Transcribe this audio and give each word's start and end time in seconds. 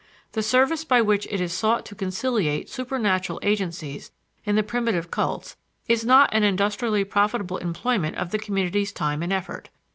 The 0.31 0.41
service 0.41 0.83
by 0.83 1.03
which 1.03 1.27
it 1.29 1.39
is 1.39 1.53
sought 1.53 1.85
to 1.85 1.93
conciliate 1.93 2.71
supernatural 2.71 3.39
agencies 3.43 4.11
in 4.45 4.55
the 4.55 4.63
primitive 4.63 5.11
cults 5.11 5.57
is 5.87 6.03
not 6.03 6.33
an 6.33 6.41
industrially 6.41 7.03
profitable 7.03 7.57
employment 7.57 8.15
of 8.17 8.31
the 8.31 8.39
community's 8.39 8.91
time 8.91 9.21
and 9.21 9.31
effort. 9.31 9.69